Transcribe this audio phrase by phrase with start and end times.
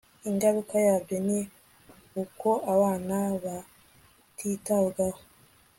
[0.29, 1.39] Ingaruka yabyo ni
[2.23, 5.21] uko abana batitabwaho